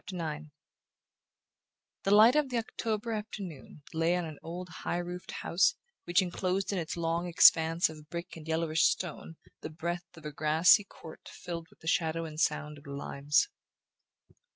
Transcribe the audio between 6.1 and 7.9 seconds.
enclosed in its long expanse